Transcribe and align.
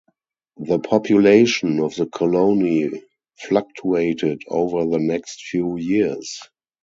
The 0.57 0.79
population 0.79 1.79
of 1.79 1.93
the 1.93 2.07
colony 2.07 2.89
fluctuated 3.37 4.41
over 4.47 4.83
the 4.89 4.97
next 4.97 5.43
few 5.43 5.77
years. 5.77 6.41